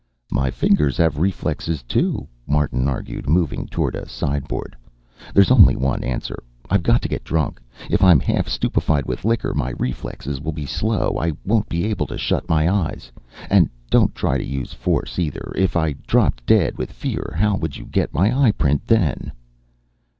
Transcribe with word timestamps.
"My 0.31 0.49
fingers 0.49 0.97
have 0.97 1.19
reflexes 1.19 1.83
too," 1.83 2.27
Martin 2.47 2.87
argued, 2.87 3.29
moving 3.29 3.67
toward 3.67 3.93
a 3.93 4.09
sideboard. 4.09 4.75
"There's 5.35 5.51
only 5.51 5.75
one 5.75 6.03
answer. 6.03 6.41
I've 6.71 6.81
got 6.81 7.03
to 7.03 7.07
get 7.07 7.23
drunk. 7.23 7.61
If 7.87 8.03
I'm 8.03 8.19
half 8.19 8.47
stupefied 8.49 9.05
with 9.05 9.25
liquor, 9.25 9.53
my 9.53 9.73
reflexes 9.77 10.41
will 10.41 10.53
be 10.53 10.65
so 10.65 10.77
slow 10.87 11.19
I 11.21 11.33
won't 11.45 11.69
be 11.69 11.85
able 11.85 12.07
to 12.07 12.17
shut 12.17 12.49
my 12.49 12.67
eyes. 12.67 13.11
And 13.47 13.69
don't 13.91 14.15
try 14.15 14.39
to 14.39 14.43
use 14.43 14.73
force, 14.73 15.19
either. 15.19 15.53
If 15.55 15.77
I 15.77 15.91
dropped 16.07 16.47
dead 16.47 16.79
with 16.79 16.91
fear, 16.91 17.35
how 17.37 17.57
could 17.57 17.77
you 17.77 17.85
get 17.85 18.11
my 18.11 18.31
eyeprint 18.35 18.87
then?" 18.87 19.31